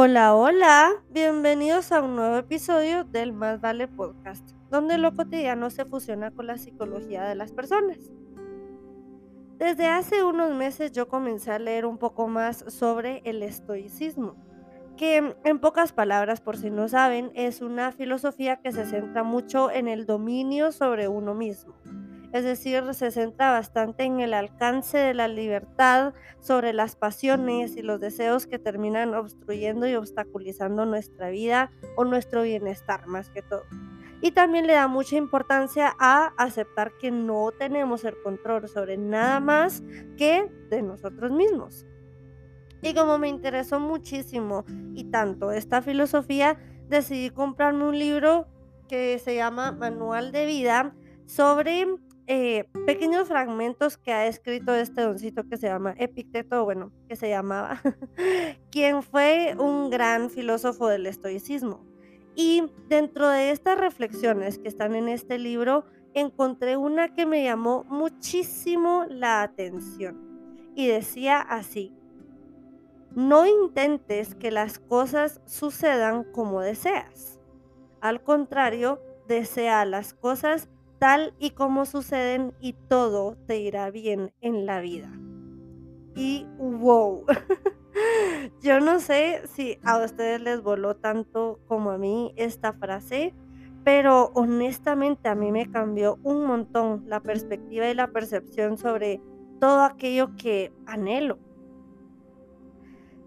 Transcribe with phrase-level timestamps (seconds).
[0.00, 5.84] Hola, hola, bienvenidos a un nuevo episodio del Más Vale Podcast, donde lo cotidiano se
[5.86, 7.98] fusiona con la psicología de las personas.
[9.58, 14.36] Desde hace unos meses yo comencé a leer un poco más sobre el estoicismo,
[14.96, 19.68] que en pocas palabras, por si no saben, es una filosofía que se centra mucho
[19.68, 21.74] en el dominio sobre uno mismo
[22.32, 27.82] es decir, se centra bastante en el alcance de la libertad sobre las pasiones y
[27.82, 33.64] los deseos que terminan obstruyendo y obstaculizando nuestra vida o nuestro bienestar más que todo.
[34.20, 39.40] Y también le da mucha importancia a aceptar que no tenemos el control sobre nada
[39.40, 39.82] más
[40.16, 41.86] que de nosotros mismos.
[42.82, 44.64] Y como me interesó muchísimo
[44.94, 46.58] y tanto esta filosofía,
[46.88, 48.46] decidí comprarme un libro
[48.88, 50.94] que se llama Manual de Vida
[51.26, 51.86] sobre
[52.30, 57.30] eh, pequeños fragmentos que ha escrito este doncito que se llama Epicteto, bueno, que se
[57.30, 57.80] llamaba,
[58.70, 61.86] quien fue un gran filósofo del estoicismo.
[62.34, 67.84] Y dentro de estas reflexiones que están en este libro, encontré una que me llamó
[67.84, 70.20] muchísimo la atención.
[70.74, 71.94] Y decía así,
[73.14, 77.40] no intentes que las cosas sucedan como deseas.
[78.02, 84.66] Al contrario, desea las cosas tal y como suceden y todo te irá bien en
[84.66, 85.10] la vida.
[86.14, 87.24] Y wow,
[88.62, 93.34] yo no sé si a ustedes les voló tanto como a mí esta frase,
[93.84, 99.20] pero honestamente a mí me cambió un montón la perspectiva y la percepción sobre
[99.60, 101.38] todo aquello que anhelo.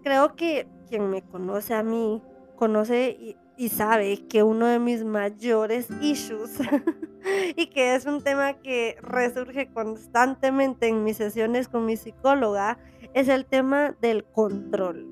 [0.02, 2.22] Creo que quien me conoce a mí
[2.56, 6.58] conoce y sabe que uno de mis mayores issues
[7.56, 12.80] y que es un tema que resurge constantemente en mis sesiones con mi psicóloga
[13.14, 15.06] es el tema del control.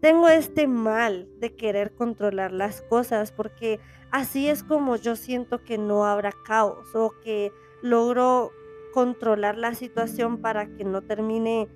[0.00, 5.76] Tengo este mal de querer controlar las cosas porque así es como yo siento que
[5.76, 7.52] no habrá caos o que
[7.82, 8.50] logro
[8.94, 11.68] controlar la situación para que no termine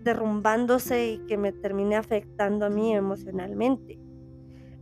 [0.00, 4.07] derrumbándose y que me termine afectando a mí emocionalmente.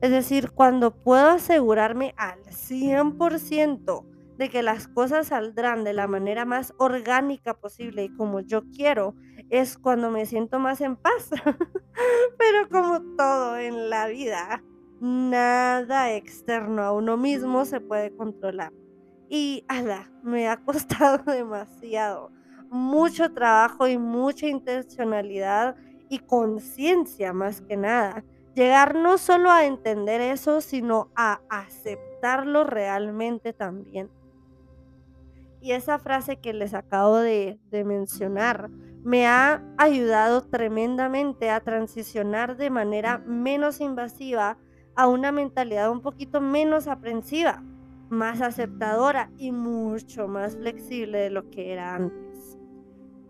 [0.00, 4.04] Es decir, cuando puedo asegurarme al 100%
[4.36, 9.14] de que las cosas saldrán de la manera más orgánica posible y como yo quiero,
[9.48, 11.30] es cuando me siento más en paz.
[12.38, 14.62] Pero como todo en la vida,
[15.00, 18.72] nada externo a uno mismo se puede controlar.
[19.30, 22.30] Y ala, me ha costado demasiado,
[22.68, 25.76] mucho trabajo y mucha intencionalidad
[26.10, 28.22] y conciencia más que nada
[28.56, 34.08] Llegar no solo a entender eso, sino a aceptarlo realmente también.
[35.60, 38.70] Y esa frase que les acabo de, mencionar
[39.04, 44.56] me ha ayudado tremendamente a transicionar de manera menos invasiva
[44.94, 47.62] a una mentalidad un poquito menos aprensiva,
[48.08, 52.55] más aceptadora y mucho más flexible de lo que era antes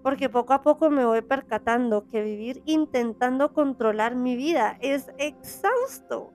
[0.06, 6.32] porque poco a poco me voy percatando que vivir intentando controlar mi vida es exhausto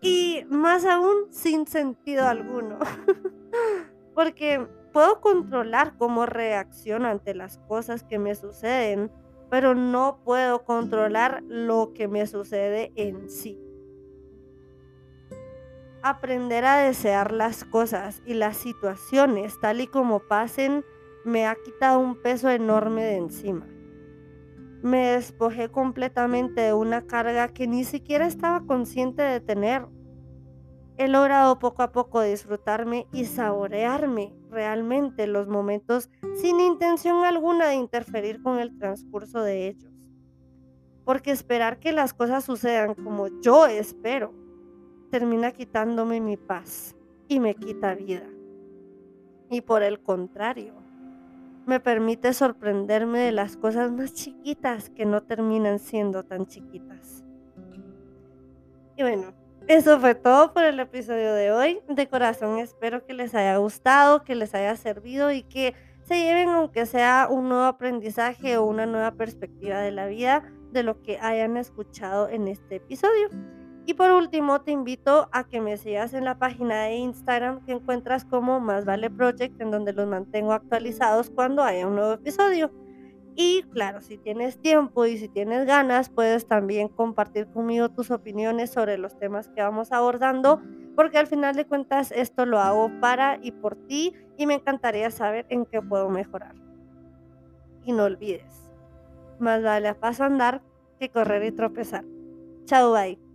[0.00, 2.78] y más aún sin sentido alguno.
[4.14, 9.12] porque puedo controlar cómo reacciono ante las cosas que me suceden,
[9.50, 13.60] pero no puedo controlar lo que me sucede en sí.
[16.02, 20.86] Aprender a desear las cosas y las situaciones tal y como pasen
[21.24, 23.66] me ha quitado un peso enorme de encima.
[24.82, 29.86] Me despojé completamente de una carga que ni siquiera estaba consciente de tener.
[30.96, 37.74] He logrado poco a poco disfrutarme y saborearme realmente los momentos sin intención alguna de
[37.74, 39.92] interferir con el transcurso de ellos.
[41.04, 44.32] Porque esperar que las cosas sucedan como yo espero
[45.10, 46.96] termina quitándome mi paz
[47.28, 48.28] y me quita vida.
[49.50, 50.74] Y por el contrario,
[51.66, 57.24] me permite sorprenderme de las cosas más chiquitas que no terminan siendo tan chiquitas.
[58.96, 59.32] Y bueno,
[59.66, 61.80] eso fue todo por el episodio de hoy.
[61.88, 66.48] De corazón espero que les haya gustado, que les haya servido y que se lleven
[66.48, 70.42] aunque sea un nuevo aprendizaje o una nueva perspectiva de la vida
[70.72, 73.28] de lo que hayan escuchado en este episodio.
[73.86, 77.72] Y por último, te invito a que me sigas en la página de Instagram que
[77.72, 82.70] encuentras como Más Vale Project, en donde los mantengo actualizados cuando haya un nuevo episodio.
[83.34, 88.70] Y claro, si tienes tiempo y si tienes ganas, puedes también compartir conmigo tus opiniones
[88.70, 90.60] sobre los temas que vamos abordando,
[90.94, 95.10] porque al final de cuentas esto lo hago para y por ti y me encantaría
[95.10, 96.54] saber en qué puedo mejorar.
[97.84, 98.70] Y no olvides,
[99.38, 100.60] más vale a paso andar
[100.98, 102.04] que correr y tropezar.
[102.66, 103.29] Chao, bye.